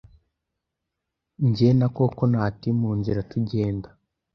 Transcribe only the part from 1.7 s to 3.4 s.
na Kokonati mu nzira